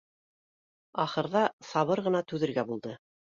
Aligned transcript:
Ахырҙа 1.03 1.43
сабыр 1.73 2.03
ғына 2.09 2.23
түҙергә 2.33 2.65
булды 2.73 2.97